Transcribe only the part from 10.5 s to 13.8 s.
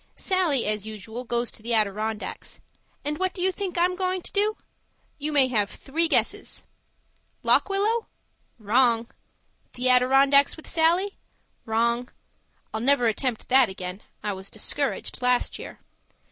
with Sallie? Wrong. (I'll never attempt that